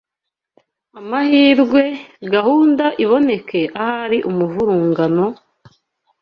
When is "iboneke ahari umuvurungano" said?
3.03-5.25